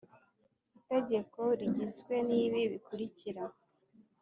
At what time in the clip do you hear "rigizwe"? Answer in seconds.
1.59-2.15